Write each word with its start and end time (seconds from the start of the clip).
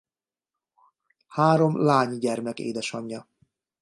Három 1.27 1.77
lány 1.81 2.17
gyermek 2.17 2.59
édesanyja. 2.59 3.27